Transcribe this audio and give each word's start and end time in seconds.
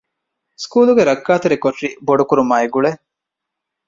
ސްކޫލުގެ 0.63 1.03
ރައްކާތެރި 1.09 1.57
ކޮޓަރި 1.63 1.89
ބޮޑުކުރުމާއި 2.07 2.67
ގުޅޭ 2.73 2.91